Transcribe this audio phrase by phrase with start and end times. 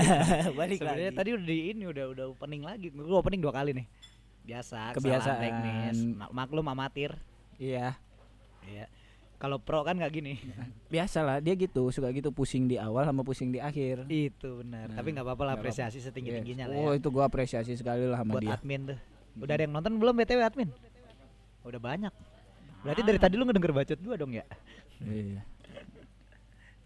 [0.58, 1.18] Balik Sebenarnya lagi.
[1.18, 2.86] tadi udah di ini udah udah opening lagi.
[2.88, 3.86] Gue opening dua kali nih.
[4.40, 5.38] Biasa, Kebiasaan.
[5.38, 5.96] teknis.
[6.10, 7.14] Ma- Maklum amatir.
[7.56, 7.94] Iya.
[8.62, 8.86] Iya.
[9.36, 10.36] Kalau pro kan nggak gini.
[10.92, 14.04] Biasalah dia gitu, suka gitu pusing di awal sama pusing di akhir.
[14.06, 14.92] Itu benar.
[14.92, 17.00] Nah, Tapi nggak apa-apa lah apresiasi setinggi tingginya lah Oh, ya.
[17.00, 18.52] itu gua apresiasi sekali lah sama Buat dia.
[18.54, 18.98] admin tuh.
[19.38, 20.68] Udah ada yang nonton belum BTW admin?
[21.62, 22.12] Udah banyak.
[22.80, 24.44] Berarti dari tadi lu ngedenger bacot gua dong ya?
[25.00, 25.40] Iya.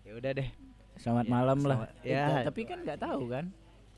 [0.05, 0.49] Ya udah deh.
[0.97, 1.77] Selamat Ya, malam lah.
[1.81, 2.25] selamat- Eh, ya.
[2.25, 3.45] ta- tapi kan nggak tahu kan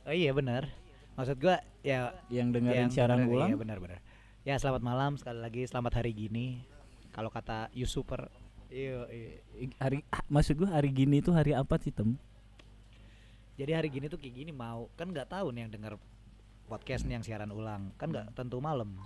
[0.03, 0.71] Oh iya benar.
[1.15, 3.49] Maksud gua ya yang dengerin yang siaran bener, ulang.
[3.51, 3.99] Iya benar benar.
[4.43, 6.63] Ya selamat malam sekali lagi selamat hari gini.
[7.11, 8.31] Kalau kata Yusuper
[8.67, 9.31] Iya, iya.
[9.57, 12.15] I- Hari ah, maksud gua hari gini tuh hari apa sih, Tem?
[13.57, 15.95] Jadi hari gini tuh kayak gini mau kan nggak tahu nih yang denger
[16.67, 18.99] podcast nih yang siaran ulang kan nggak tentu malam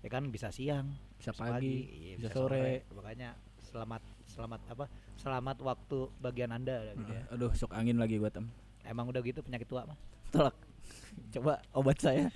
[0.00, 2.86] ya kan bisa siang Bisa bisa pagi, iya, bisa sore.
[2.90, 4.00] makanya selamat
[4.40, 7.22] selamat apa selamat waktu bagian anda gitu ya.
[7.28, 8.48] Aduh, sok angin lagi gua, Tem.
[8.82, 9.98] emang udah gitu penyakit tua mah
[10.30, 10.56] Tolak.
[11.34, 12.32] Coba obat saya.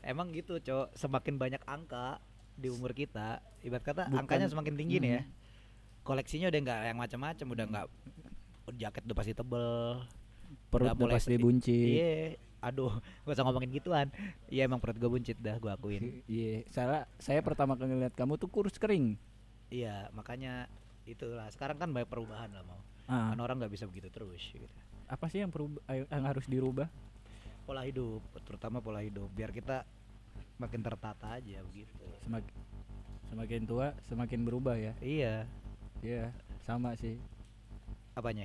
[0.00, 2.20] emang gitu cowok semakin banyak angka
[2.54, 5.22] di umur kita ibarat kata Bukan- angkanya semakin tinggi nih ya
[6.02, 7.86] koleksinya udah nggak yang macam-macam udah nggak
[8.74, 9.68] jaket udah pasti tebel
[10.68, 11.88] Perut udah pasti buncit.
[11.92, 12.12] iya
[12.58, 14.06] aduh gak usah ngomongin gituan
[14.46, 17.04] iya emang perut gue buncit dah gue akuin Iya, salah.
[17.16, 19.18] Saya pertama kali lihat kamu tuh kurus kering.
[19.68, 20.70] Iya, makanya
[21.08, 21.48] itulah.
[21.48, 22.78] Sekarang kan banyak perubahan lah mau.
[23.04, 24.68] Ah, Kan orang nggak bisa begitu terus gitu.
[25.08, 26.84] apa sih yang perubah yang harus dirubah?
[27.64, 29.88] Pola hidup, terutama pola hidup biar kita
[30.56, 32.04] makin tertata aja begitu.
[32.20, 32.52] Semakin
[33.28, 34.92] semakin tua semakin berubah ya.
[35.00, 35.48] Iya,
[35.98, 36.28] Iya,
[36.60, 37.16] sama sih.
[38.12, 38.44] apanya?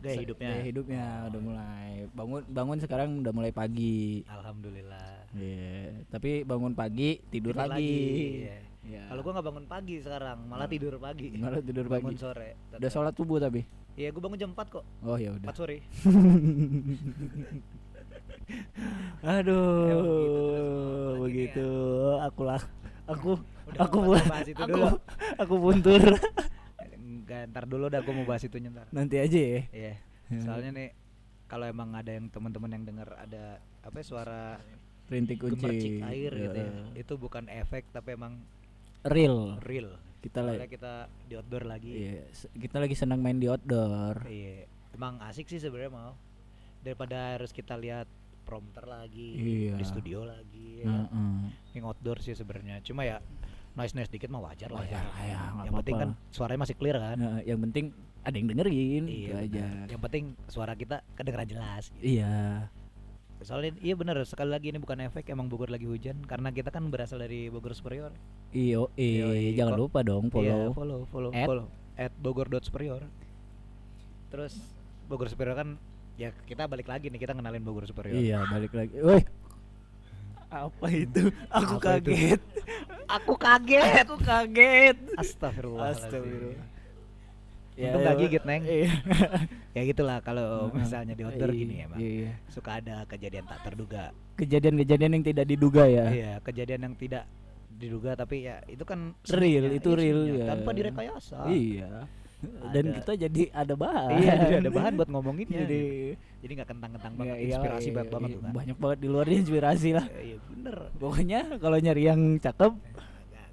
[0.00, 0.48] Gaya hidupnya.
[0.48, 4.24] Gaya hidupnya Oh, udah mulai bangun bangun sekarang udah mulai pagi.
[4.24, 5.28] Alhamdulillah.
[5.36, 8.48] Iya, tapi bangun pagi tidur, lagi.
[8.48, 8.56] iya.
[8.80, 9.02] Iya.
[9.06, 10.72] Kalau gua nggak bangun pagi sekarang, malah Hmm.
[10.72, 11.28] tidur pagi.
[11.34, 12.18] malah tidur bangun pagi.
[12.18, 12.48] sore.
[12.70, 12.90] Udah tetap.
[12.90, 13.60] sholat subuh tapi.
[13.92, 14.84] Iya, gua bangun jam 4 kok.
[15.00, 15.46] Oh ya udah.
[15.46, 15.76] 4 sore.
[19.22, 21.22] Aduh, Emang gitu terus, Mau.
[21.22, 21.68] begitu.
[22.20, 22.62] Aku lah,
[23.06, 23.30] aku,
[23.68, 24.88] Udah, aku, nggak bu- usah bahas itu aku, dulu.
[25.42, 26.02] aku buntur.
[26.96, 28.86] Enggak, ntar dulu dah gua mau bahas itu ntar.
[28.90, 29.60] Nanti aja ya.
[29.70, 29.94] Iya.
[30.40, 30.88] Soalnya nih
[31.46, 33.44] kalau emang ada yang teman-teman yang dengar ada
[33.82, 34.58] apa ya, suara
[35.06, 35.98] Rintik kunci.
[36.00, 36.70] air gitu ya.
[36.96, 38.38] Itu bukan efek tapi emang
[39.02, 39.56] Real.
[39.64, 39.96] real.
[40.20, 41.92] Kita lagi, kita di outdoor lagi.
[41.96, 44.28] iya, kita lagi senang main di outdoor.
[44.28, 44.68] Iya.
[44.92, 46.12] Emang asik sih sebenarnya mau.
[46.80, 48.04] Daripada harus kita lihat
[48.44, 49.80] prompter lagi, Iya.
[49.80, 50.84] di studio lagi.
[50.84, 51.08] ya.
[51.08, 51.36] Heeh.
[51.72, 52.84] Yang outdoor sih sebenarnya.
[52.84, 53.24] Cuma ya
[53.72, 57.16] noise noise dikit mah wajar lah ya, nggak Yang penting kan suaranya masih clear kan.
[57.16, 57.84] Nah, yang penting
[58.20, 59.64] ada yang dengerin Iya gitu aja.
[59.88, 61.88] Yang penting suara kita kedengeran jelas.
[61.96, 62.20] gitu.
[62.20, 62.68] Iya.
[63.40, 66.84] Soalnya iya bener sekali lagi ini bukan efek emang Bogor lagi hujan karena kita kan
[66.92, 68.12] berasal dari Bogor Superior.
[68.52, 70.68] Iyo, Yoi, jangan lupa dong follow.
[70.68, 71.48] Iya, follow, follow, At?
[71.48, 71.66] follow.
[71.96, 73.00] At Bogor.superior.
[74.28, 74.60] Terus
[75.08, 75.80] Bogor Superior kan
[76.20, 78.12] ya kita balik lagi nih kita kenalin Bogor Superior.
[78.12, 78.92] Iya, balik lagi.
[79.00, 79.24] Woi.
[80.50, 81.32] Apa itu?
[81.56, 82.12] Aku Apa itu?
[82.12, 82.40] kaget.
[83.08, 84.04] Aku kaget.
[84.04, 84.98] Aku kaget.
[85.16, 85.96] Astagfirullah.
[85.96, 86.66] Astagfirullah.
[87.88, 88.62] Untung gak gigit, Neng.
[88.66, 88.90] Iya.
[89.70, 91.98] Ya gitulah kalau misalnya di outdoor Iya, gini emang.
[92.02, 92.30] Iya.
[92.50, 94.10] Suka ada kejadian tak terduga.
[94.34, 96.04] Kejadian-kejadian yang tidak diduga ya.
[96.10, 97.24] Iya, kejadian yang tidak
[97.70, 100.46] diduga tapi ya itu kan Real, itu iya, real ya.
[100.52, 101.38] tanpa direkayasa.
[101.46, 102.10] Iya.
[102.72, 102.96] Dan Ada.
[102.98, 104.08] kita jadi ada bahan.
[104.16, 104.32] Iya,
[104.64, 105.60] ada bahan buat ngomonginnya.
[105.68, 105.82] Jadi.
[106.40, 108.52] Jadi nggak kentang-kentang banget, Iya, inspirasi iya, banget banget iya, tuh kan.
[108.56, 110.06] Banyak banget di luarnya inspirasi lah.
[110.08, 110.76] Iya bener.
[110.96, 112.72] Pokoknya kalau nyari yang cakep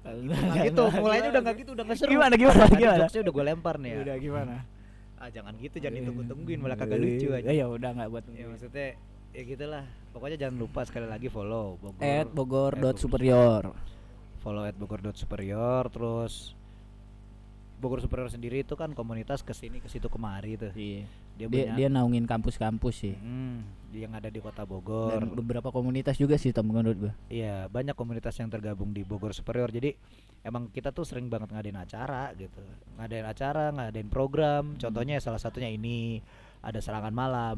[0.04, 2.10] Nggak gitu, mulainya udah nggak gitu, udah nggak seru.
[2.14, 2.98] Gimana, gimana, Tadi gimana?
[3.04, 3.98] jokesnya udah gue lempar nih ya.
[4.02, 4.54] Udah gimana?
[5.18, 7.48] Ah jangan gitu, jangan ditunggu-tungguin malah kagak lucu aja.
[7.50, 8.88] Ya udah nggak buat Ya maksudnya
[9.34, 9.84] ya gitulah.
[10.14, 12.02] Pokoknya jangan lupa sekali lagi follow Bogor.
[12.02, 13.62] at Bogor dot superior.
[14.40, 16.54] Follow at Bogor dot superior terus
[17.78, 20.74] Bogor Superior sendiri itu kan komunitas ke sini ke situ kemari tuh.
[20.74, 21.06] Iya.
[21.38, 23.14] Dia, Dia punya dia naungin kampus-kampus sih.
[23.14, 23.62] Hmm,
[23.94, 25.14] yang ada di kota Bogor.
[25.14, 27.12] Dan beberapa komunitas juga sih Tom menurut gua.
[27.30, 29.70] Iya, banyak komunitas yang tergabung di Bogor Superior.
[29.70, 29.94] Jadi
[30.42, 32.58] emang kita tuh sering banget ngadain acara gitu.
[32.98, 34.74] Ngadain acara, ngadain program.
[34.74, 36.18] Contohnya salah satunya ini
[36.58, 37.54] ada serangan malam,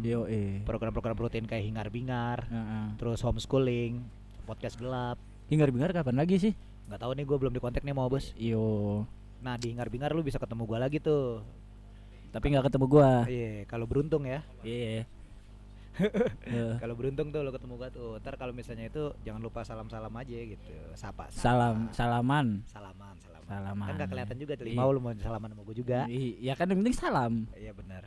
[0.69, 3.01] program-program rutin kayak hingar-bingar, Heeh.
[3.01, 4.05] terus homeschooling,
[4.45, 5.17] podcast gelap.
[5.49, 6.55] Hingar-bingar kapan lagi sih?
[6.91, 8.35] nggak tahu nih gue belum di kontak nih mau bos.
[8.35, 9.07] Yo.
[9.47, 11.39] Nah di hingar-bingar lu bisa ketemu gua lagi tuh.
[12.31, 13.27] Tapi nggak ketemu gua.
[13.27, 14.41] Iya, kalau beruntung ya.
[14.63, 15.05] Iya.
[16.01, 18.17] Eh, Kalau beruntung tuh lo ketemu gua tuh.
[18.23, 20.73] Ntar kalau misalnya itu jangan lupa salam-salam aja gitu.
[20.97, 21.29] Sapa.
[21.29, 22.63] Salam, salaman.
[22.71, 23.45] Salaman, salaman.
[23.51, 23.87] Salaman.
[23.91, 24.65] Kan gak kelihatan juga tuh.
[24.71, 26.01] Mau lu mau salaman sama gua juga.
[26.09, 27.33] Iya kan yang penting salam.
[27.53, 28.07] Iya benar.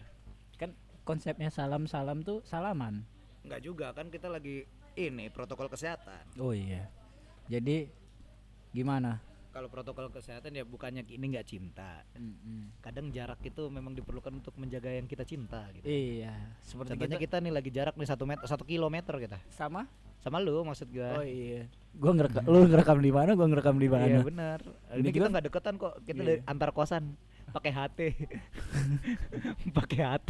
[0.57, 0.73] Kan
[1.03, 3.03] konsepnya salam-salam tuh salaman.
[3.43, 4.63] Enggak juga kan kita lagi
[4.95, 6.39] ini protokol kesehatan.
[6.39, 6.87] Oh iya.
[7.51, 7.91] Jadi
[8.71, 9.19] gimana?
[9.53, 12.01] Kalau protokol kesehatan ya bukannya ini nggak cinta.
[12.81, 15.85] Kadang jarak itu memang diperlukan untuk menjaga yang kita cinta gitu.
[15.85, 19.85] Iya, seperti Contohnya kita, kita nih lagi jarak nih satu meter satu kilometer kita sama.
[20.17, 21.19] sama lu maksud gua.
[21.19, 21.67] Oh iya.
[21.93, 24.07] Gua ngerekam lu ngerekam di mana, gua ngerekam di mana.
[24.07, 24.59] Iya benar.
[24.89, 25.93] Ini Ini kita nggak deketan kok.
[26.01, 26.25] Kita Iya.
[26.25, 27.03] dari antar kosan
[27.51, 27.99] pakai HT.
[29.77, 30.29] pakai HT.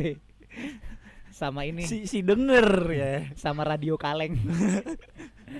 [1.29, 1.85] Sama ini.
[1.85, 3.11] si si denger ya.
[3.33, 4.35] Sama radio kaleng.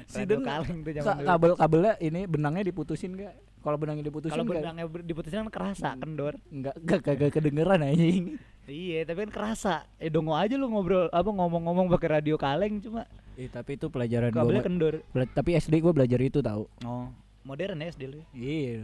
[0.09, 0.47] Si radio denger.
[0.47, 1.27] kaleng tuh zaman Ka- dulu.
[1.29, 3.37] kabel-kabelnya ini benangnya diputusin gak?
[3.63, 6.35] Kalau benangnya diputusin Kalau benangnya diputusin kan kerasa kendor.
[6.51, 8.35] Enggak, enggak kagak kedengeran anjing.
[8.63, 9.73] Iya, tapi kan kerasa.
[9.97, 14.29] Eh dongo aja lu ngobrol apa ngomong-ngomong pakai radio kaleng cuma Eh, tapi itu pelajaran
[14.29, 14.67] kabelnya gua.
[14.67, 14.93] kendor.
[15.09, 16.69] Bela- tapi SD gua belajar itu tahu.
[16.83, 17.07] Oh,
[17.41, 18.19] modern ya SD lu.
[18.19, 18.25] ya?
[18.35, 18.77] Iya.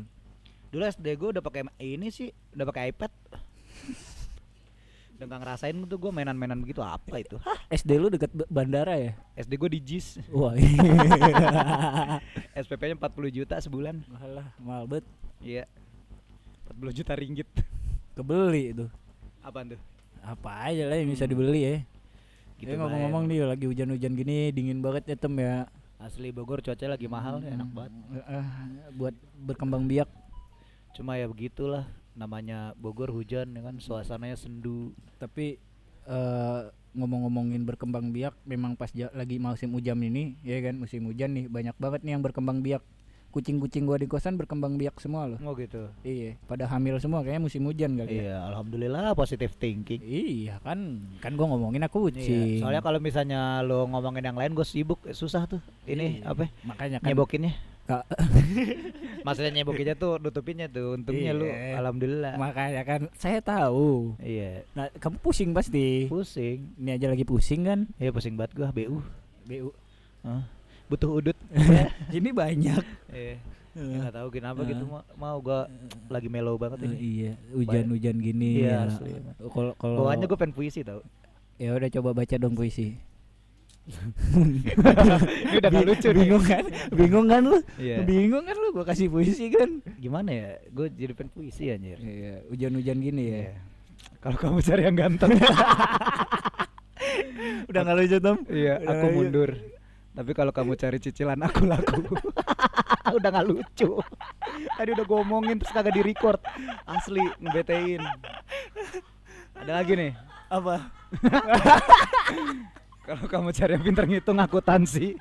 [0.70, 3.12] Dulu SD gue udah pakai ini sih, udah pakai iPad.
[5.20, 7.36] Udah nggak ngerasain tuh gue mainan-mainan begitu apa itu?
[7.44, 9.12] Hah, SD lu deket ba- bandara ya?
[9.36, 10.24] SD gue di JIS.
[10.32, 10.56] Wah.
[10.56, 12.24] iya.
[12.56, 14.00] SPP-nya 40 juta sebulan.
[14.08, 15.06] Malah mahal bet.
[15.40, 15.68] Iya.
[16.72, 17.50] 40 juta ringgit.
[18.16, 18.86] Kebeli itu.
[19.40, 19.82] Apaan tuh?
[20.20, 21.76] Apa aja lah yang bisa dibeli ya.
[22.56, 23.32] Gitu Gitu ngomong-ngomong bae.
[23.32, 25.68] nih lagi hujan-hujan gini dingin banget ya tem ya.
[26.00, 27.92] Asli Bogor cuaca lagi mahal ya, enak banget.
[28.14, 28.46] Eh, eh,
[28.96, 30.08] buat berkembang biak.
[30.92, 31.84] Cuma ya begitulah
[32.20, 34.92] namanya Bogor hujan ya kan suasananya sendu.
[35.16, 35.56] Tapi
[36.06, 36.62] eh
[36.92, 41.46] ngomong-ngomongin berkembang biak memang pas ja- lagi musim hujan ini ya kan musim hujan nih
[41.46, 42.84] banyak banget nih yang berkembang biak.
[43.30, 45.38] Kucing-kucing gua di kosan berkembang biak semua loh.
[45.46, 45.86] Oh gitu.
[46.02, 48.22] Iya, pada hamil semua kayaknya musim hujan kali ya.
[48.26, 50.02] Iya, alhamdulillah positive thinking.
[50.02, 52.26] Iya kan, kan gua ngomongin aku kucing.
[52.26, 55.62] Iya, soalnya kalau misalnya lo ngomongin yang lain gue sibuk susah tuh.
[55.86, 56.34] Ini Iya.
[56.34, 56.50] apa?
[56.66, 57.54] makanya kan Nyebokinnya.
[59.26, 60.96] Maksudnya nyebokinnya tuh nutupinnya tuh.
[60.96, 61.76] Untungnya lu Iya.
[61.78, 62.34] alhamdulillah.
[62.36, 64.16] makanya kan saya tahu.
[64.18, 64.64] Iya.
[64.72, 66.08] Nah, kamu pusing pasti.
[66.08, 66.78] Pusing.
[66.78, 67.80] Ini aja lagi pusing kan?
[67.96, 68.98] Iya pusing banget gua BU.
[69.46, 69.70] BU.
[70.22, 70.44] Hah?
[70.88, 71.38] Butuh udut.
[72.18, 72.84] Ini banyak.
[73.10, 73.36] Iya.
[73.70, 75.70] Eh, Nggak tahu kenapa gitu mau, mau gua
[76.10, 76.96] lagi mellow banget ini.
[76.98, 78.66] iya, hujan-hujan gini.
[78.66, 79.22] Iya, ya.
[79.46, 81.00] Kalau kalau Bawaannya gue pengen puisi tau.
[81.56, 82.98] ya udah coba baca dong puisi.
[83.90, 86.22] Ini udah gak lucu nih.
[86.22, 86.64] Bingung kan?
[86.94, 87.58] Bingung kan lu?
[87.82, 87.98] Iya.
[88.06, 89.82] Bingung kan lu gua kasih puisi kan?
[89.98, 90.50] Gimana ya?
[90.70, 91.98] Gue jadi pengen puisi anjir.
[91.98, 93.40] Iya, hujan-hujan gini ya.
[93.50, 93.54] Iya.
[94.20, 95.32] Kalau kamu cari yang ganteng.
[97.70, 98.38] Udah nggak lucu, Tom?
[98.50, 99.50] Iya, Udah aku mundur.
[100.10, 102.02] Tapi kalau kamu cari cicilan aku laku.
[103.18, 103.90] udah nggak lucu.
[104.76, 106.42] Tadi udah gue omongin terus kagak di record.
[106.84, 108.04] Asli ngebetein.
[109.56, 110.12] Ada lagi nih.
[110.50, 110.76] Apa?
[113.10, 115.18] Kalau kamu cari yang pinter ngitung akuntansi.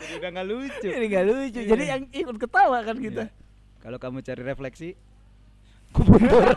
[0.00, 0.88] Jadi udah nggak lucu.
[0.88, 1.60] Ini nggak lucu.
[1.60, 3.28] Jadi yang ikut ketawa kan kita.
[3.28, 3.36] Iya.
[3.84, 4.88] Kalau kamu cari refleksi,
[5.92, 6.56] aku mundur.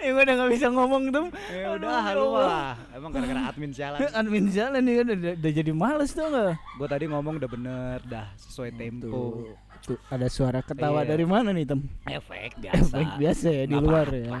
[0.00, 1.26] Eh gua udah nggak bisa ngomong tuh.
[1.52, 2.74] ya udah, lu lah.
[2.96, 3.98] Emang gara-gara admin sialan.
[4.18, 6.52] Admin jalan nih kan udah, udah jadi males tuh nggak?
[6.80, 9.06] Gue tadi ngomong udah bener, dah sesuai tempo.
[9.12, 9.54] Tuh,
[9.92, 11.14] tuh ada suara ketawa Iya.
[11.14, 11.80] dari mana nih tem?
[12.08, 14.40] Efek Efek biasa ya di luar ya.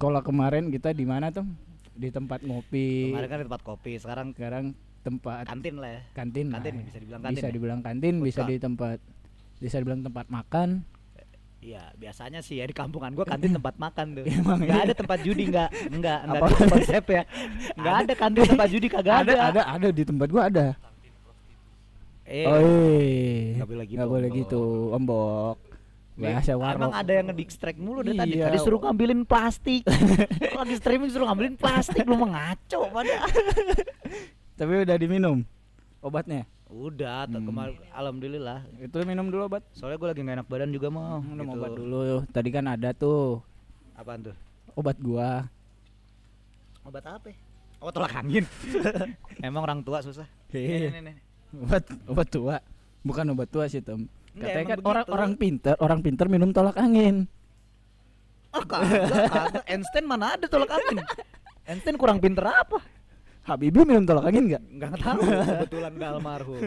[0.00, 1.44] Kalau kemarin kita di mana tuh?
[1.92, 3.12] Di tempat ngopi.
[3.12, 4.64] Kemarin kan di tempat kopi, sekarang Sekarang
[5.00, 6.00] tempat kantin lah ya.
[6.16, 6.46] kantin.
[6.48, 6.84] Kantin lah.
[6.88, 7.52] bisa dibilang kantin Bisa ya?
[7.52, 8.98] dibilang kantin, bisa Food di tempat
[9.60, 10.68] bisa dibilang tempat makan.
[11.60, 14.24] Iya, biasanya sih ya di kampungan gua kantin tempat makan tuh.
[14.32, 14.86] Emang Enggak iya?
[14.88, 17.22] ada tempat judi enggak, enggak, enggak gitu konsep ya.
[17.76, 19.32] Enggak ada kantin tempat judi kagak ada.
[19.36, 20.66] ada, ada, ada di tempat gua ada.
[22.30, 22.56] Eh, oh,
[23.02, 23.60] iya.
[23.60, 24.62] nggak boleh gitu, Nggak boleh gitu,
[24.96, 25.56] ombok.
[26.20, 26.78] Biasa warok.
[26.78, 28.32] Emang ada yang ngedistract mulu dari tadi.
[28.36, 28.46] Iya.
[28.46, 29.82] Tadi suruh ngambilin plastik.
[30.60, 33.16] Lagi streaming suruh ngambilin plastik lu mengaco pada.
[34.60, 35.40] Tapi udah diminum
[35.98, 36.44] obatnya.
[36.70, 37.42] Udah, Hmm.
[37.42, 38.62] kemarin alhamdulillah.
[38.78, 39.66] Itu minum dulu obat.
[39.72, 41.18] Soalnya gua lagi gak enak badan juga mau.
[41.18, 41.58] minum gitu.
[41.58, 42.00] obat dulu.
[42.28, 43.42] Tadi kan ada tuh
[43.96, 44.36] Apaan tuh?
[44.76, 45.50] obat gua.
[46.82, 47.32] Obat apa?
[47.80, 48.44] Oh tolak angin.
[49.42, 50.28] Emang orang tua susah.
[50.52, 50.88] Iya.
[50.88, 51.16] Nih, nih, nih.
[51.58, 52.56] Obat obat tua.
[53.00, 54.04] Bukan obat tua sih, Tom.
[54.30, 55.14] Katanya kan orang begitu.
[55.14, 57.26] orang pinter, orang pinter minum tolak angin.
[58.50, 59.62] Oh kagak, kagak.
[59.66, 61.02] Einstein mana ada tolak angin?
[61.66, 62.78] Einstein kurang pinter apa?
[63.42, 64.62] Habibie minum tolak angin enggak?
[64.66, 66.60] Enggak tahu, kebetulan enggak almarhum.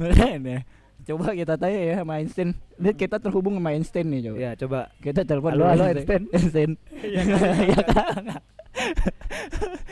[0.00, 0.60] Ya.
[1.00, 2.52] Coba kita tanya ya sama Einstein.
[2.76, 4.36] Lihat kita terhubung sama Einstein nih coba.
[4.36, 4.80] Ya, coba.
[5.00, 6.22] Kita telepon Halo, dulu halo, Einstein.
[6.28, 6.70] Einstein.
[7.00, 8.24] Iya kan?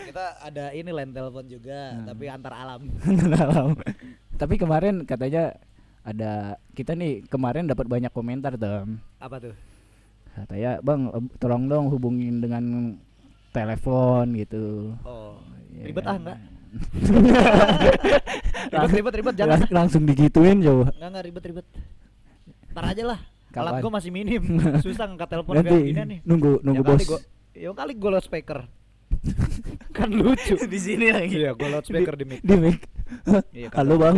[0.04, 2.06] Kita ada ini line telepon juga, Hmm.
[2.06, 2.82] tapi antar alam.
[3.04, 3.68] Dalam.
[4.36, 5.56] Tapi kemarin katanya
[6.08, 8.86] ada kita nih kemarin dapat banyak komentar tuh.
[9.18, 9.54] Apa tuh?
[10.30, 12.94] Katanya, "Bang, tolong dong hubungin dengan
[13.50, 15.34] telepon gitu." Oh,
[15.70, 16.38] Iya ribet ah enggak?
[18.72, 19.58] ribet ribet ribet jangan.
[19.58, 20.90] Lang- langsung digituin coba.
[20.90, 21.66] Enggak enggak ribet ribet.
[22.70, 23.20] Ntar aja lah.
[23.50, 23.82] Alat Kapan?
[23.82, 24.42] gua masih minim.
[24.86, 26.18] Susah ngangkat telepon Nanti kayak gini nih.
[26.22, 27.08] nunggu nunggu Ya kali bos.
[27.08, 28.58] gua- Ya kali gua loudspeaker.
[29.96, 30.54] kan lucu.
[30.74, 31.34] di sini lagi.
[31.40, 32.40] Iya, gua loudspeaker di mic.
[32.40, 32.78] Di mic.
[33.52, 34.16] Iya, Halo Bang.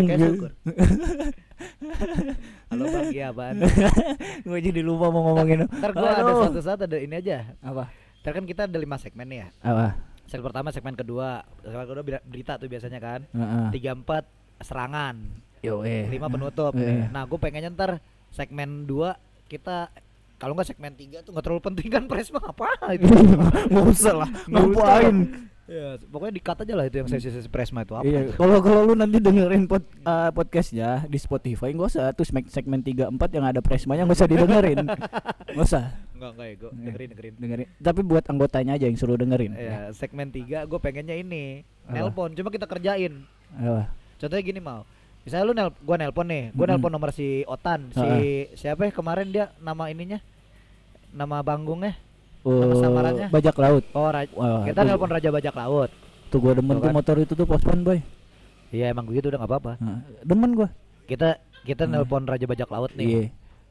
[2.70, 3.56] Halo Bang, iya apaan?
[4.46, 6.46] gue jadi lupa mau ngomongin Ntar gua ada Aduh.
[6.48, 7.54] satu saat ada ini aja.
[7.60, 7.90] apa
[8.22, 9.48] Ntar kan kita ada lima segmen nih ya.
[9.62, 9.86] apa
[10.30, 13.26] Segmen pertama, segmen kedua, segmen kedua ber- berita tuh biasanya kan.
[13.34, 13.66] Heeh.
[13.74, 14.22] Tiga empat
[14.62, 15.18] serangan,
[15.58, 16.70] yo eh lima penutup.
[16.78, 17.10] Eh.
[17.10, 17.98] Nah, gue pengennya ntar
[18.30, 19.18] segmen dua
[19.50, 19.90] kita
[20.40, 22.66] kalau nggak segmen tiga tuh nggak terlalu penting kan Presma apa
[22.96, 23.04] itu?
[23.68, 25.16] nggak usah lah ngapain
[25.66, 28.02] ya, pokoknya dikat aja lah itu yang sesi-sesi Presma itu apa?
[28.02, 32.42] Iya, kalau kalau lu nanti dengerin pod, eh, podcastnya di Spotify nggak usah tuh segmen
[32.48, 34.78] segmen 3 4 yang ada presmanya nggak usah didengerin.
[35.54, 36.84] Nggak usah Enggak enggak ya, gue Iya.
[36.84, 37.34] dengerin dengerin.
[37.38, 37.66] dengerin.
[37.78, 39.52] Tapi buat anggotanya aja yang suruh dengerin.
[39.52, 43.22] Ya, segmen tiga gue pengennya ini nelpon, cuma kita kerjain.
[43.52, 43.88] Apa?
[44.16, 44.82] Contohnya gini mau,
[45.22, 46.76] misalnya lu nel, gua nelpon nih, gua Mm-mm.
[46.76, 48.06] nelpon nomor si Otan, si
[48.52, 50.20] siapa ya kemarin dia nama ininya,
[51.10, 51.94] nama banggungnya,
[52.40, 53.28] Nama Oh, samarannya?
[53.28, 53.84] bajak laut.
[53.90, 55.90] oh Raj- Wah, kita nelpon Raja Bajak Laut.
[56.28, 56.94] Tuh gua demen Tuh tuh kan.
[56.94, 57.98] motor itu tuh postpone boy.
[58.70, 59.72] Iya emang begitu udah nggak apa-apa.
[59.76, 60.68] Nah, demen gua.
[61.04, 61.92] Kita kita Hmm.
[61.92, 63.28] nelpon Raja Bajak Laut nih,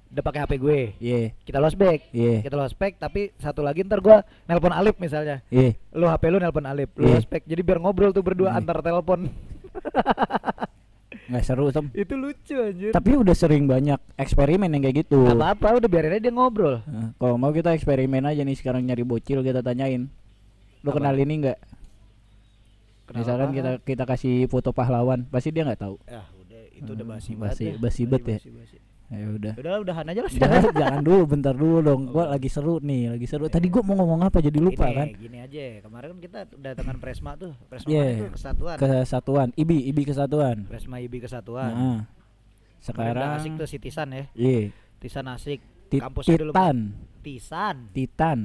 [0.09, 3.81] udah pakai HP gue, iya, kita lost back, iya, kita lost back, tapi satu lagi
[3.81, 5.73] ntar gua nelpon Alip misalnya, iya.
[5.91, 7.15] lu HP lu nelpon Alip, lu Iya.
[7.15, 8.57] lost back, jadi biar ngobrol tuh berdua Iya.
[8.59, 9.25] antar telepon.
[11.09, 11.89] Nggak seru tem.
[11.91, 12.91] Itu lucu anjir.
[12.91, 15.23] Tapi udah sering banyak eksperimen yang kayak gitu.
[15.23, 16.81] Gak apa-apa, udah biarin aja dia ngobrol.
[16.83, 20.05] Nah, kalau mau kita eksperimen aja nih sekarang nyari bocil kita tanyain.
[20.79, 20.97] Lu Apa?
[20.97, 21.57] kenal ini enggak?
[23.03, 25.97] Kenal Misalkan kita kita kasih foto pahlawan, pasti dia nggak tahu.
[26.05, 27.73] Ya udah itu udah Hmm, basi basi- banget.
[27.73, 27.81] ya.
[27.81, 28.41] basi banget
[29.09, 29.25] ya.
[29.27, 29.53] udah.
[29.55, 30.31] Udah lah, udahan aja lah.
[30.39, 32.01] jangan, jangan dulu, bentar dulu dong.
[32.07, 32.27] Gua Oh.
[32.29, 33.45] lagi seru nih, lagi seru.
[33.45, 35.07] Tadi gua mau ngomong apa jadi lupa Gini, kan?
[35.13, 37.53] Gini aja, kemarin kan kita datangan Presma tuh.
[37.65, 38.01] Presma Iya.
[38.01, 38.75] mana itu kesatuan.
[38.77, 40.57] Kesatuan, IBI, IBI kesatuan.
[40.63, 41.71] Presma IB kesatuan.
[41.71, 41.99] Nah,
[42.79, 44.23] sekarang asik tuh si Tisan ya.
[44.33, 45.59] iya, Tisan asik.
[45.89, 46.77] Ti- Kampusnya dulu, Titan,
[47.19, 47.75] Tisan.
[47.91, 48.39] Titan.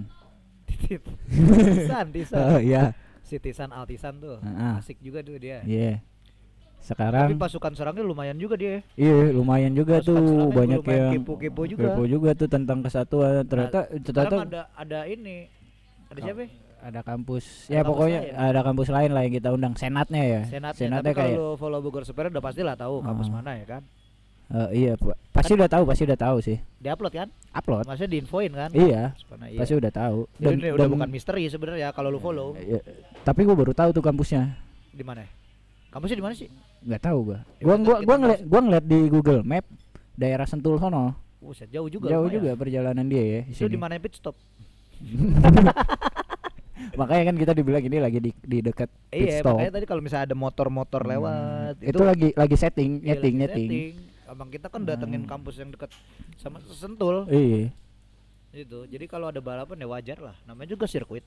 [0.65, 1.03] Titit.
[1.77, 2.41] Tisan, Tisan.
[2.49, 2.97] Oh iya.
[3.21, 4.37] Si Tisan Altisan tuh.
[4.39, 4.81] Heeh.
[4.81, 5.61] Asik juga tuh dia.
[5.63, 6.01] Iya.
[6.01, 6.14] Tapi
[6.85, 8.85] Sekarang pasukan serangnya lumayan juga dia.
[8.95, 11.83] iya lumayan juga Pasukan tuh banyak yang kepo-kepo juga.
[11.89, 13.41] kepo juga tuh tentang kesatuan.
[13.43, 15.49] Ternyata ternyata Sekarang ada ada ini.
[16.07, 16.43] Ada siapa?
[16.43, 16.49] ya?
[16.85, 18.35] ada kampus Ada ya kampus pokoknya lain.
[18.45, 20.87] ada kampus lain lah yang kita undang senatnya ya Senatnya.
[20.95, 23.33] Tapi kalau kayak lu follow Bogor Superior udah pasti lah tahu kampus Ah.
[23.33, 23.83] mana ya kan.
[24.45, 25.17] eh, iya Pak.
[25.33, 27.29] pasti udah tahu pasti udah tahu sih Diupload kan?
[27.51, 28.69] upload Maksudnya diinfoin kan?
[28.71, 29.17] iya
[29.49, 29.57] iya.
[29.57, 32.53] pasti udah tahu Jadi ini udah bukan misteri sebenarnya kalau lu follow.
[32.55, 32.77] iya,
[33.25, 34.53] tapi gua baru tahu tuh kampusnya
[34.93, 35.25] Di mana?
[35.95, 36.51] Kampusnya di mana sih?
[36.83, 39.65] nggak tahu gua Ya gua gua gua ngeliat gua ngeliat di Google Map
[40.13, 42.09] daerah Sentul sono Buset, jauh juga.
[42.09, 44.35] jauh juga perjalanan dia ya Itu di mana pit stop?
[46.95, 50.01] makanya kan kita dibilang ini lagi di di dekat pit Iya, stop makanya tadi kalau
[50.01, 53.95] misalnya ada motor-motor Hmm, lewat itu, lagi lagi setting iya, nyeting lagi nyeting setting.
[54.25, 55.31] Abang kita kan datengin Hmm.
[55.31, 55.91] kampus yang dekat
[56.37, 57.71] sama Sentul iya
[58.55, 58.87] itu.
[58.87, 60.37] Jadi kalau ada balapan ya wajar lah.
[60.45, 61.27] Namanya juga sirkuit.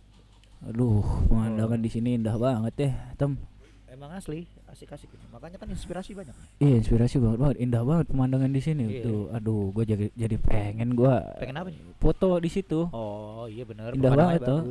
[0.60, 1.84] aduh pemandangan Oh.
[1.84, 3.38] di sini indah banget ya tem
[3.98, 5.26] Emang asli, asik-asik ini.
[5.28, 6.30] Makanya kan inspirasi banyak.
[6.58, 9.02] Iya inspirasi banget banget indah banget pemandangan di sini Iya.
[9.02, 11.82] tuh aduh gue jadi jadi pengen gua Pengen apa sih?
[11.98, 13.92] foto di situ Oh, iya benar.
[13.92, 14.62] Indah banget tuh.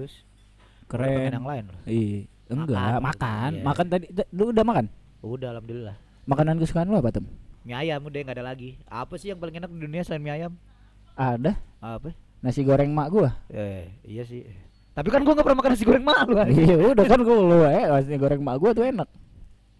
[0.86, 1.78] keren pengen yang lain loh.
[1.84, 3.64] iya enggak Makan makan iya.
[3.66, 4.86] makan tadi lu udah makan
[5.18, 5.96] Udah alhamdulillah.
[6.22, 7.26] makanan kesukaan lu apa tem
[7.60, 8.78] Mie ayam udah nggak ada lagi.
[8.86, 10.54] Apa sih yang paling enak di dunia selain mie ayam?
[11.12, 12.14] ada Apa?
[12.38, 14.46] nasi goreng mak gua Eh, iya sih.
[14.96, 16.46] Tapi kan gua nggak pernah makan nasi goreng malu kan.
[16.48, 17.84] iya udah kan gua lu eh.
[17.84, 19.08] Nasi goreng mak gua tuh enak.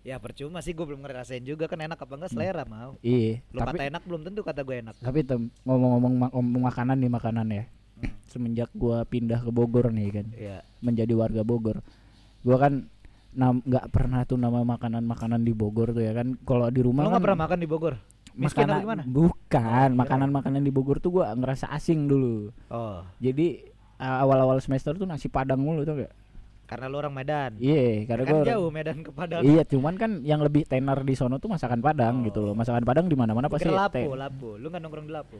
[0.05, 1.65] Ya percuma sih gua belum ngerasain juga.
[1.67, 2.31] Kan enak apa enggak?
[2.37, 3.01] Selera mau.
[3.01, 4.95] iya Lu tapi kata enak belum tentu kata gue enak.
[5.01, 7.65] tapi tem ngomong-ngomong ma- ngomong makanan nih makanan ya.
[7.97, 8.13] Hmm.
[8.29, 10.27] semenjak gua pindah ke Bogor nih kan.
[10.37, 10.61] Iya.
[10.85, 11.81] menjadi warga Bogor.
[12.45, 12.85] Gua kan
[13.33, 16.37] nam- nggak pernah tuh nama makanan-makanan di Bogor tuh ya kan.
[16.45, 17.95] Kalau di Lu rumah nggak kan pernah makan di Bogor?
[18.37, 19.89] Miskin makanan bukan.
[19.91, 22.53] Oh, makanan-makanan di Bogor tuh gua ngerasa asing dulu.
[22.69, 23.65] Oh, jadi
[23.99, 26.13] awal-awal semester tuh nasi padang mulu tuh gak
[26.67, 27.55] karena lu orang Medan.
[27.57, 29.41] iya karena kan gua jauh Medan ke Padang.
[29.41, 33.07] iya cuman kan yang lebih tenar di sono tuh masakan padang gitu loh masakan padang
[33.07, 34.59] di mana-mana pasti lapo, te- lapo.
[34.59, 35.39] Lu nggak nongkrong di lapo?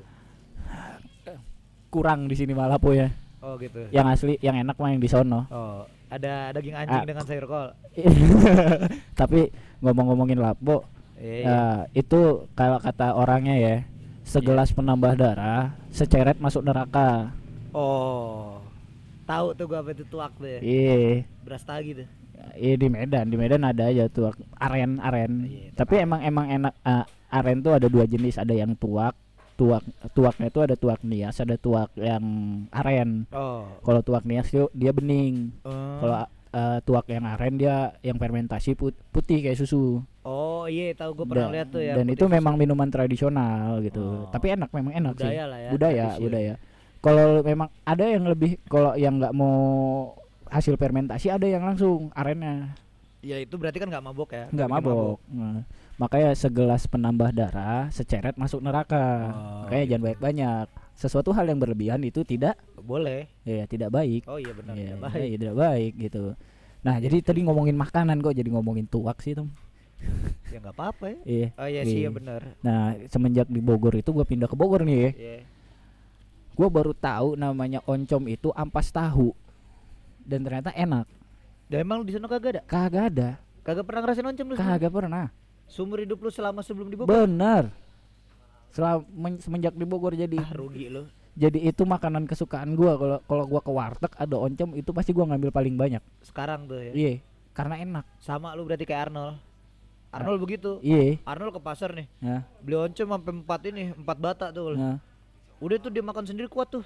[1.89, 3.09] kurang di sini malah po ya
[3.41, 3.87] Oh gitu.
[3.91, 7.07] yang asli yang enak mah yang di sono Oh, ada daging anjing Ah.
[7.07, 7.69] dengan sayur kol.
[9.21, 10.87] tapi ngomong-ngomongin lapo
[11.17, 11.43] Iya.
[11.43, 13.75] eh, itu kalau kata orangnya ya
[14.23, 14.77] segelas Iya.
[14.77, 17.33] penambah darah seceret masuk neraka
[17.77, 18.65] Oh.
[19.29, 20.61] Tahu tuh gua apa itu tuak tuh ya.
[20.65, 22.09] iya Beras tagi tuh.
[22.57, 25.45] Iya di Medan, di Medan ada aja tuak aren aren.
[25.45, 27.05] Iya, Tapi emang emang enak eh,
[27.37, 29.13] aren tuh ada dua jenis, ada yang tuak,
[29.61, 29.85] tuak
[30.17, 32.25] tuaknya itu ada tuak nias, ada tuak yang
[32.73, 33.29] aren.
[33.35, 33.69] Oh.
[33.85, 35.53] Kalau tuak nias tuh dia bening.
[35.67, 36.01] Oh.
[36.01, 36.17] Kalau
[36.57, 40.01] eh, tuak yang aren dia yang fermentasi put- putih kayak susu.
[40.25, 41.99] Oh iya tahu gue pernah lihat tuh ya.
[41.99, 44.27] Dan itu memang minuman tradisional gitu.
[44.27, 44.31] Oh.
[44.33, 45.29] Tapi enak memang enak sih.
[45.29, 45.71] budaya lah ya.
[45.75, 46.23] budaya, tradisi.
[46.25, 46.55] budaya.
[47.01, 49.57] Kalau memang ada yang lebih kalau yang nggak mau
[50.47, 52.75] hasil fermentasi ada yang langsung arennya.
[53.23, 54.47] Ya itu berarti kan nggak mabok ya?
[54.55, 55.19] nggak bikin mabok.
[55.31, 55.59] Nah,
[55.99, 59.33] makanya segelas penambah darah seceret masuk neraka.
[59.35, 59.91] Oh, makanya gitu.
[59.91, 60.67] jangan banyak-banyak.
[60.97, 63.29] Sesuatu hal yang berlebihan itu tidak Boleh.
[63.45, 64.25] ya tidak baik.
[64.31, 64.75] Oh iya benar.
[64.79, 65.27] Iya, tidak baik.
[65.27, 66.25] iya, tidak baik gitu.
[66.87, 69.51] Nah, jadi tadi ngomongin makanan kok jadi ngomongin tuak sih, Tom.
[70.55, 71.19] Ya nggak apa-apa ya.
[71.27, 71.49] Iya.
[71.59, 72.09] Oh iya sih Iya.
[72.09, 72.41] ya benar.
[72.63, 75.11] Nah, semenjak di Bogor itu gua pindah ke Bogor nih ya.
[75.13, 75.39] Iya.
[76.57, 79.37] Gua baru tahu namanya oncom itu ampas tahu.
[80.19, 81.05] Dan ternyata enak.
[81.69, 82.63] Dan emang lu di sana kagak ada?
[82.65, 83.29] Kagak ada.
[83.61, 84.55] Kagak pernah ngerasain oncom lu?
[84.57, 85.29] Kagak pernah.
[85.67, 87.13] Sumber hidup lu selama sebelum di Bogor?
[87.13, 87.69] Bener.
[88.71, 91.05] Setelah men- semenjak di Bogor jadi Ah, rugi lu.
[91.33, 95.27] jadi itu makanan kesukaan gua kalau kalau gua ke warteg ada oncom itu pasti gua
[95.27, 96.01] ngambil paling banyak.
[96.23, 96.93] Sekarang tuh ya.
[96.93, 97.13] Iya,
[97.53, 98.05] karena enak.
[98.17, 99.37] Sama lu berarti kayak Arnold.
[100.09, 100.79] Arnold begitu.
[100.81, 101.21] Iya.
[101.25, 102.07] Arnold ke pasar nih.
[102.19, 104.73] Ya, Beli oncom sampai empat ini, empat bata tuh.
[104.73, 104.97] nah.
[105.61, 106.85] Udah tuh dia makan sendiri kuat tuh.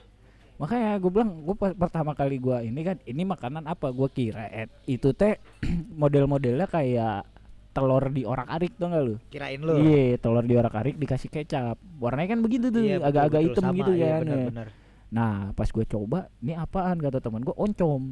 [0.61, 4.69] Makanya gue bilang gue pertama kali gua ini kan ini makanan apa gua kira eh,
[4.85, 5.41] itu teh
[6.01, 7.25] model-modelnya kayak
[7.71, 9.15] telur di orak-arik tuh enggak lu?
[9.31, 9.75] Kirain lu.
[9.79, 11.79] Iya, telur di orak-arik dikasih kecap.
[12.03, 14.27] Warnanya kan begitu tuh, Iya, betul, agak-agak hitam Sama, gitu iya, kan.
[14.27, 14.47] ya.
[14.51, 14.69] benar.
[15.11, 18.03] Nah, pas gue coba, ini apaan kata teman gue oncom.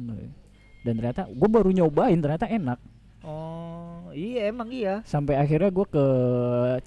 [0.83, 2.79] Dan ternyata gue baru nyobain ternyata enak.
[3.19, 5.03] Oh, iya emang iya.
[5.03, 6.05] Sampai akhirnya gue ke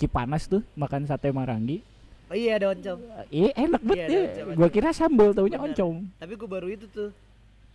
[0.01, 1.85] Cipanas tuh makan sate Marangi.
[2.33, 2.97] Oh, iya ada oncom.
[3.29, 4.55] Eh enak Iya, banget ada ya.
[4.57, 5.69] Gue kira sambal taunya Benar.
[5.69, 5.95] oncom.
[6.17, 7.13] Tapi gue baru itu tuh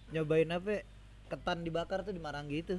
[0.10, 0.70] nyobain apa?
[0.72, 0.82] ya,
[1.28, 2.76] Ketan dibakar tuh di Maranggi itu.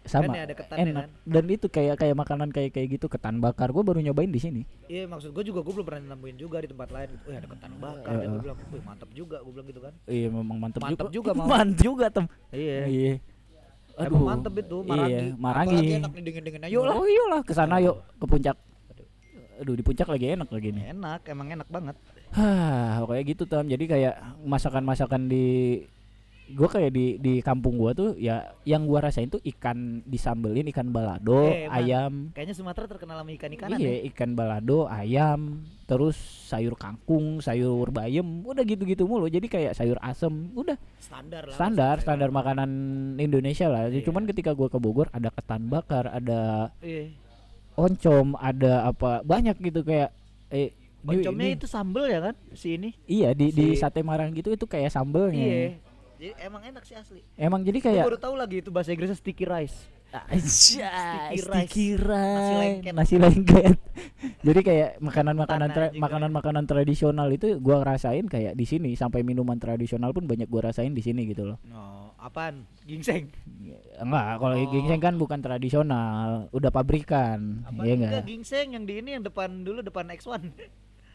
[0.00, 0.24] Sama.
[0.24, 1.04] Kan ya ada ketannya enak.
[1.04, 1.10] kan?
[1.28, 3.68] Dan itu kayak kayak makanan kayak kayak gitu ketan bakar.
[3.68, 4.62] Gue baru nyobain di sini.
[4.88, 7.24] Iya maksud gue juga gue belum pernah nemuin juga di tempat lain gitu.
[7.26, 8.08] Oh ada ketan bakar.
[8.08, 9.36] Eh, Dan gue bilang, wih mantap juga.
[9.44, 9.92] Gue bilang gitu kan.
[10.08, 11.44] Iya memang mantep, Mantep juga, mau.
[11.44, 12.24] mantep juga tem.
[12.48, 12.78] Iya.
[12.88, 13.12] Iya.
[14.00, 15.12] Emang mantep itu Marangi.
[15.12, 15.74] Iya, Marangi.
[15.76, 16.62] Apalagi enak nih dingin-dingin.
[16.64, 16.94] Ayo lah.
[16.96, 18.56] Oh iyalah ke sana yuk ke puncak.
[19.60, 20.84] Aduh di puncak lagi enak lagi nih.
[20.90, 21.96] Enak, emang enak banget.
[22.32, 23.64] Hah, kayak gitu Tam.
[23.64, 25.46] Jadi kayak masakan-masakan di
[26.50, 30.88] gua kayak di di kampung gua tuh ya yang gua rasain tuh ikan disambelin ikan
[30.88, 32.32] balado, Eh, ayam.
[32.32, 34.10] Kayaknya Sumatera terkenal sama ikan-ikanan Iya, ya.
[34.10, 39.28] ikan balado, ayam, terus sayur kangkung, sayur bayam, udah gitu-gitu mulu.
[39.28, 41.54] Jadi kayak sayur asem, udah Standar lah.
[41.54, 42.70] standar standar makanan
[43.14, 43.86] Indonesia lah.
[43.86, 44.02] Iya.
[44.02, 47.14] Cuman ketika gua ke Bogor ada ketan bakar, ada Iya.
[47.80, 50.12] Oncom, ada apa banyak gitu kayak
[50.48, 52.34] eh di- Oncomnya di- itu sambel ya kan?
[52.52, 52.92] Si ini.
[53.04, 55.40] iya di di si- sate marang gitu itu kayak sambelnya.
[55.40, 55.68] Iya.
[56.14, 57.24] Jadi emang enak sih asli.
[57.34, 59.88] Emang jadi kayak baru tahu lagi itu bahasa Inggrisnya sticky rice.
[60.10, 62.82] Sticky Sticky rice.
[62.90, 63.78] Nasi lengket.
[64.46, 70.10] Jadi kayak makanan-makanan tra- makanan-makanan tradisional itu gua rasain kayak di sini sampai minuman tradisional
[70.10, 71.58] pun banyak gua rasain di sini gitu loh.
[71.70, 72.66] Oh, apaan?
[72.82, 73.30] Gingseng.
[73.96, 74.66] Enggak, kalau Oh.
[74.66, 78.24] gingseng kan bukan tradisional, udah pabrikan, Apa iya enggak enggak?
[78.26, 80.42] gingseng yang di ini yang depan dulu depan X1.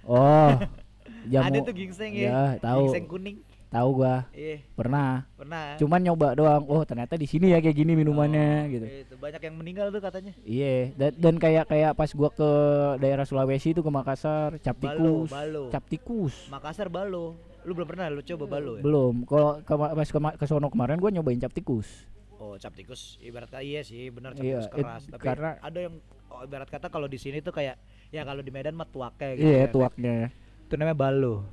[0.06, 0.54] Oh,
[1.32, 1.46] jamu.
[1.50, 2.30] Ada tuh gingseng ya.
[2.30, 2.88] Ya, tahu.
[2.88, 3.38] Gingseng kuning.
[3.68, 5.28] Tahu gua, Iya, pernah.
[5.36, 5.76] pernah.
[5.76, 6.64] Cuman nyoba doang.
[6.66, 8.86] Oh, ternyata di sini ya kayak gini minumannya Oh, gitu.
[9.04, 10.32] Itu banyak yang meninggal tuh katanya.
[10.42, 12.50] Iya, dan, dan kayak kayak pas gua ke
[12.98, 15.30] daerah Sulawesi itu ke Makassar, cap Balo, tikus.
[15.30, 15.64] balo.
[15.70, 16.36] Cap tikus.
[16.48, 17.36] Makassar balo.
[17.62, 18.82] Lu belum pernah lu coba balo ya?
[18.82, 19.16] Belum.
[19.24, 22.06] Kalau ke, pas ke, ke sono kemarin gua nyobain cap tikus.
[22.36, 25.04] Oh, cap tikus ibarat kata iya sih, benar cap Iya, tikus keras.
[25.04, 25.96] it- Tapi karena- ada yang
[26.30, 27.76] oh, ibarat kata kalau di sini tuh kayak
[28.08, 29.48] ya kalau di Medan mah tuake gitu.
[29.48, 29.68] Iya, ya.
[29.68, 30.18] tuaknya.
[30.64, 31.44] Itu namanya balo.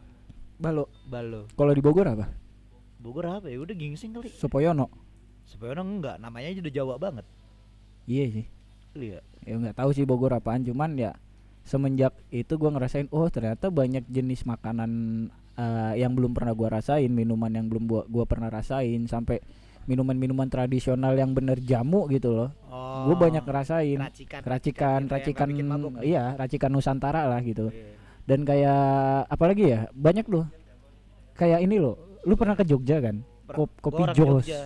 [0.62, 0.87] Balo.
[1.11, 1.51] Balo.
[1.59, 2.31] Kalau di Bogor apa?
[3.03, 3.59] Bogor apa ya?
[3.59, 4.31] Udah gingseng kali.
[4.31, 4.87] Supoyono.
[5.42, 7.27] Sebenarnya enggak, namanya aja udah Jawa banget.
[8.07, 8.46] Iya sih.
[8.94, 9.18] Iya.
[9.42, 11.18] Ya nggak tahu sih Bogor apaan, cuman ya
[11.66, 14.90] semenjak itu gua ngerasain oh ternyata banyak jenis makanan
[15.59, 19.42] eh, yang belum pernah gua rasain, minuman yang belum gua, gua pernah rasain sampai
[19.90, 22.55] minuman-minuman tradisional yang bener jamu gitu loh.
[22.70, 23.11] Oh.
[23.11, 25.92] Gue banyak ngerasain racikan, racikan, gitu ya, racikan, nggak bikin mabuk.
[26.07, 27.75] iya, racikan Nusantara lah gitu.
[27.75, 27.98] Iya.
[28.23, 28.83] Dan kayak
[29.27, 30.47] apalagi ya banyak loh.
[31.33, 33.25] Kayak ini loh, lu pernah ke Jogja kan?
[33.45, 34.63] Kop- gua kopi Jos, Jogja.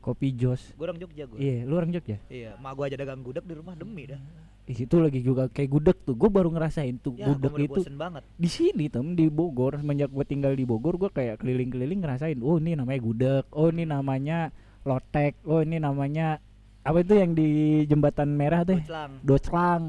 [0.00, 0.62] kopi Jos.
[0.72, 1.36] Gua orang Jogja gua.
[1.36, 2.16] Iya, lu orang Jogja.
[2.28, 4.20] Iya, mak gua aja dagang gudeg di rumah demi dah.
[4.64, 6.12] Ih, Itu lagi juga kayak gudeg tuh.
[6.12, 8.20] Gue baru ngerasain tuh Ya, gua gudeg itu banget.
[8.36, 9.80] di sini tem di Bogor.
[9.80, 12.36] Semenjak gue tinggal di Bogor, gue kayak keliling-keliling ngerasain.
[12.38, 13.44] Oh ini namanya gudeg.
[13.48, 14.52] Oh ini namanya
[14.84, 15.40] lotek.
[15.42, 16.36] Oh ini namanya
[16.84, 17.48] apa itu yang di
[17.84, 18.76] jembatan merah tuh?
[18.78, 19.12] Puclang.
[19.24, 19.82] doclang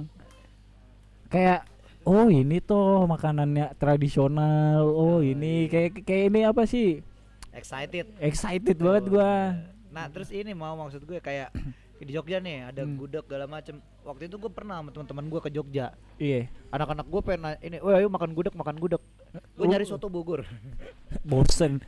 [1.30, 1.68] kayak
[2.03, 7.03] oh ini tuh makanannya tradisional oh ini kayak kayak ini apa sih
[7.49, 8.05] Excited.
[8.19, 9.57] excited banget gua
[9.89, 11.49] Nah, terus ini mau maksud gue kayak
[11.99, 12.93] di Jogja nih ada Hmm.
[12.95, 13.81] gudeg segala macem.
[13.99, 15.97] Waktu itu gue pernah sama teman-teman gue ke Jogja.
[16.15, 19.01] iya Anak-anak gue pengen na- ini, "Woi, ayo makan gudeg, makan gudeg."
[19.57, 19.67] Gue Oh.
[19.67, 20.45] nyari soto Bogor.
[21.25, 21.81] bosen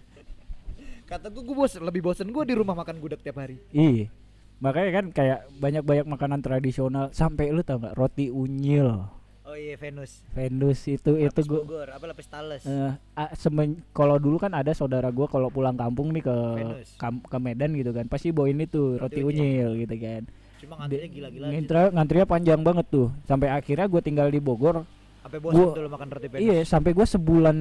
[1.05, 3.61] Kata gue gue bosen, lebih bosen gue di rumah makan gudeg tiap hari.
[3.69, 4.09] iya
[4.57, 9.05] makanya kan kayak banyak banyak makanan tradisional sampai lu tau nggak roti unyil
[9.51, 10.23] Oh iya Venus.
[10.31, 12.63] Venus itu itu Lapis gue Bogor, apa lapis Thales?
[12.63, 16.95] eh ah, semen kalau dulu kan ada saudara gua kalau pulang kampung nih ke Venus.
[16.95, 20.23] kam- ke Medan gitu kan pasti bawain itu roti Roti unyil gitu kan
[20.57, 21.45] Cuma ngantrinya gila-gila.
[21.49, 24.87] Ngantre, ngantrinya panjang banget tuh sampai akhirnya gue tinggal di Bogor
[25.19, 26.41] Sampai bosan Gua- tuh makan roti Venus.
[26.41, 27.57] iya sampai gue sebulan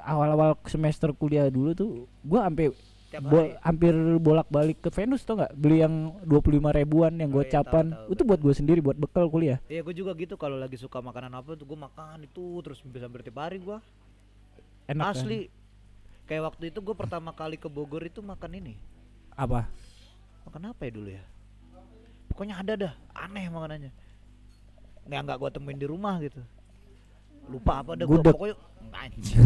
[0.00, 2.72] awal-awal semester kuliah dulu tuh gue sampai
[3.12, 3.60] Tiap bo- hari.
[3.60, 7.92] hampir bolak-balik ke Venus tuh nggak beli yang 25 ribuan yang Oh gue iya, capan
[7.92, 11.04] tahu, itu buat gue sendiri buat bekal kuliah Iya gue juga gitu kalau lagi suka
[11.04, 13.76] makanan apa tuh gue makan itu terus bisa bertiap hari gue.
[14.88, 15.12] enak kan?
[15.12, 15.52] Asli.
[16.24, 18.74] Kayak waktu itu gue pertama kali ke Bogor itu makan ini.
[19.32, 19.68] apa
[20.48, 21.24] Makan apa ya dulu ya?
[22.32, 23.92] Pokoknya ada dah, aneh makanannya.
[25.04, 26.40] Nggak nggak gue temuin di rumah gitu.
[27.44, 28.56] Lupa apa dah gue pokoknya
[28.96, 29.36] anjing.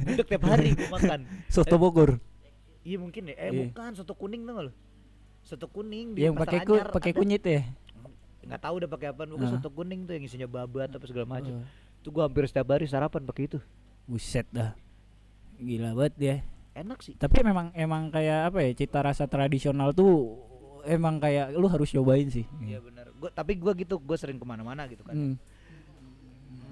[0.00, 1.28] Gudeg tiap hari gue makan.
[1.54, 2.16] soto Bogor
[2.82, 3.34] Iya mungkin ya.
[3.34, 3.58] Eh Iya.
[3.66, 4.72] bukan soto kuning tuh lo.
[5.40, 7.62] Soto kuning di yang pakai ku, pakai kunyit ya
[8.42, 9.22] Nggak tahu udah pakai apa.
[9.24, 9.52] Pokoknya Ah.
[9.52, 11.52] soto kuning tuh yang isinya babat apa segala macam.
[11.56, 11.66] Oh,
[11.96, 13.58] Itu gue hampir setiap hari sarapan pakai itu.
[14.02, 14.74] buset dah
[15.56, 16.36] gila banget ya
[16.74, 17.14] Enak sih.
[17.14, 20.42] tapi memang emang kayak apa ya cita rasa tradisional tuh
[20.82, 23.14] emang kayak lu harus cobain sih Iya benar.
[23.14, 25.14] Gua tapi gua gitu, gua sering ke mana-mana gitu kan.
[25.14, 25.34] Hmm.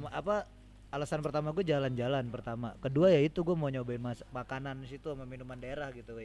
[0.05, 0.51] Apa
[0.91, 2.75] alasan pertama gue jalan-jalan pertama.
[2.83, 6.19] Kedua ya itu gue mau nyobain mas makanan situ sama minuman daerah gitu,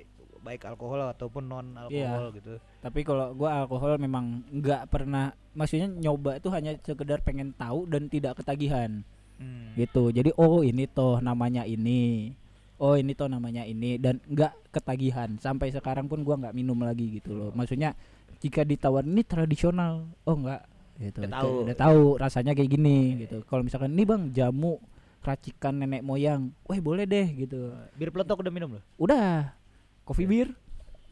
[0.45, 2.61] baik alkohol ataupun non alkohol gitu.
[2.81, 8.05] Tapi kalau gua alkohol memang nggak pernah, maksudnya nyoba itu hanya sekedar pengen tahu dan
[8.09, 9.01] tidak ketagihan
[9.35, 9.75] Hmm.
[9.75, 10.15] gitu.
[10.15, 12.31] Jadi oh ini toh namanya ini,
[12.79, 15.35] oh ini toh namanya ini dan nggak ketagihan.
[15.43, 17.51] Sampai sekarang pun gua nggak minum lagi gitu loh.
[17.51, 17.99] Maksudnya
[18.39, 20.61] jika ditawar ini tradisional, oh nggak
[20.97, 21.19] gitu.
[21.21, 21.51] Udah tahu.
[21.65, 23.43] Udah tahu rasanya kayak gini gitu.
[23.43, 24.79] Kalau misalkan ini bang jamu
[25.19, 27.73] racikan nenek moyang, wah boleh deh gitu.
[27.97, 28.83] Bir peletok udah minum loh?
[28.95, 29.57] Udah,
[30.05, 30.53] coffee beer,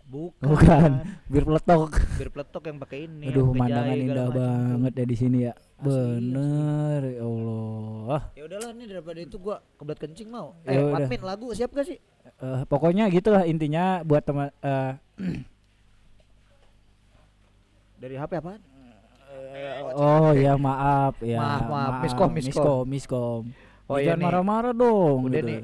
[0.04, 0.38] Bukan.
[0.38, 0.92] Bukan.
[1.34, 1.98] bir peletok.
[2.22, 3.34] Bir peletok yang pakai ini.
[3.34, 5.54] Aduh, pemandangan indah banget ya di sini ya.
[5.82, 8.22] Asli, Bener, ya Allah.
[8.38, 10.54] Ya udahlah nih daripada itu gua kebelat kencing mau.
[10.62, 11.02] Ya Eh, udah.
[11.02, 11.98] admin lagu siap gak sih?
[12.24, 14.94] Eh, pokoknya gitulah intinya buat teman eh
[17.98, 18.62] Dari HP apaan?
[19.96, 21.40] Oh ya maaf ya.
[21.40, 21.94] Maaf, maaf.
[22.04, 22.54] Miskom, miskom.
[22.54, 23.42] miskom, miskom.
[23.90, 24.26] Oh, iya jangan nih.
[24.32, 25.18] marah-marah dong.
[25.28, 25.50] Udah gitu.
[25.50, 25.62] nih.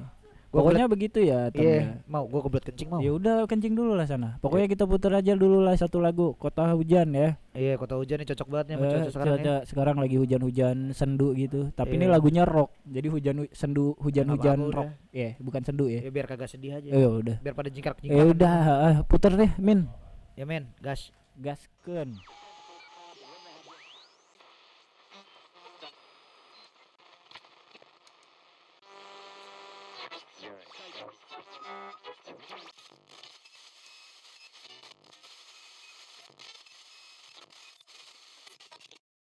[0.49, 1.83] Gua Pokoknya begitu ya, Iya, ya.
[2.09, 2.97] mau gua kebelat kencing mau.
[2.97, 4.41] Ya udah kencing dulu lah sana.
[4.41, 7.37] Pokoknya kita putar aja dulu lah satu lagu Kota Hujan ya.
[7.53, 9.57] Iya, kota hujan nih cocok banget nih sama Eh, cuaca sekarang ya.
[9.61, 11.69] sekarang lagi hujan-hujan sendu gitu.
[11.77, 12.13] Tapi ini Iya.
[12.17, 12.73] lagunya rock.
[12.81, 14.89] Jadi hujan sendu hujan-hujan Apa-apa rock.
[15.13, 16.01] Ya, bukan sendu ya.
[16.01, 16.89] Ya biar kagak sedih aja.
[16.97, 17.37] Ya udah.
[17.45, 19.85] Biar pada jingkrak Ya udah, ah, puter deh, Min.
[20.33, 21.13] Ya men, gas.
[21.37, 22.17] Gaskeun.